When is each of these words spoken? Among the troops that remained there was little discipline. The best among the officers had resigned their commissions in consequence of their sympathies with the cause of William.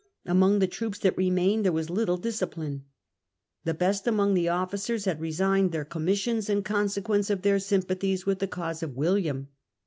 Among 0.25 0.57
the 0.57 0.65
troops 0.65 0.97
that 0.97 1.15
remained 1.15 1.63
there 1.63 1.71
was 1.71 1.91
little 1.91 2.17
discipline. 2.17 2.85
The 3.65 3.75
best 3.75 4.07
among 4.07 4.33
the 4.33 4.49
officers 4.49 5.05
had 5.05 5.21
resigned 5.21 5.71
their 5.71 5.85
commissions 5.85 6.49
in 6.49 6.63
consequence 6.63 7.29
of 7.29 7.43
their 7.43 7.59
sympathies 7.59 8.25
with 8.25 8.39
the 8.39 8.47
cause 8.47 8.81
of 8.81 8.95
William. 8.95 9.49